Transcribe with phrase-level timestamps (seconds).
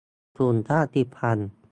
[0.37, 1.49] กลุ่มชาติพันธุ์